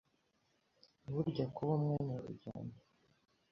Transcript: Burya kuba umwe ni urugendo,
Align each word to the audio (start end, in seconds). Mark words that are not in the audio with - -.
Burya 1.11 1.45
kuba 1.55 1.71
umwe 1.77 1.95
ni 2.05 2.13
urugendo, 2.17 2.77